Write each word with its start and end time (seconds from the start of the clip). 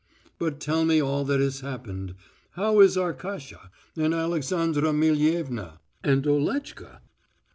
But 0.39 0.59
tell 0.59 0.83
me 0.83 0.99
all 0.99 1.23
that 1.25 1.39
has 1.39 1.59
happened. 1.59 2.15
How 2.53 2.79
is 2.79 2.97
Arkasha 2.97 3.69
and 3.95 4.15
Alexandra 4.15 4.91
Millievna 4.93 5.77
and 6.03 6.25
Oletchka?" 6.25 7.01